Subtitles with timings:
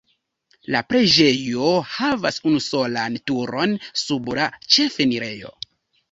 [0.75, 5.53] La preĝejo havas unusolan turon sub la ĉefenirejo.